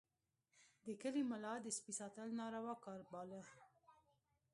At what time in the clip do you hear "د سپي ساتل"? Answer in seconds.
1.61-2.27